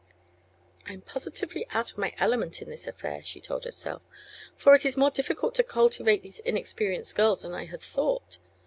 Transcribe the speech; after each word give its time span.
"I 0.87 0.93
am 0.93 1.01
positively 1.01 1.67
out 1.69 1.91
of 1.91 1.99
my 1.99 2.15
element 2.17 2.59
in 2.59 2.71
this 2.71 2.87
affair," 2.87 3.21
she 3.23 3.39
told 3.39 3.65
herself, 3.65 4.01
"for 4.55 4.73
it 4.73 4.83
is 4.83 4.97
more 4.97 5.11
difficult 5.11 5.53
to 5.53 5.63
cultivate 5.63 6.23
these 6.23 6.39
inexperienced 6.39 7.15
girls 7.15 7.43
than 7.43 7.53
I 7.53 7.65
had 7.65 7.83
thought. 7.83 8.39